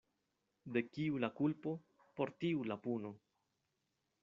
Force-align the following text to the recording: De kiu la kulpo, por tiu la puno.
De 0.77 0.81
kiu 0.95 1.19
la 1.25 1.29
kulpo, 1.41 1.75
por 2.17 2.33
tiu 2.45 2.67
la 2.73 2.81
puno. 2.87 3.15